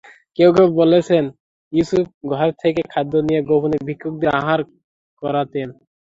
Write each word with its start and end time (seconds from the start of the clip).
কেউ 0.39 0.49
কেউ 0.55 0.67
বলেছেনঃ 0.79 1.29
ইউসুফ 1.73 2.05
ঘর 2.33 2.49
থেকে 2.63 2.81
খাদ্য 2.91 3.13
নিয়ে 3.27 3.41
গোপনে 3.49 3.77
ভিক্ষুকদেরকে 3.87 4.35
আহার 4.39 4.59
করাতেন। 5.21 5.67